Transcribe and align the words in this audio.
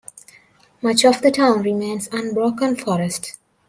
Much 0.81 1.05
of 1.05 1.21
the 1.21 1.29
town 1.29 1.61
remains 1.61 2.09
unbroken 2.11 2.75
forest. 2.75 3.37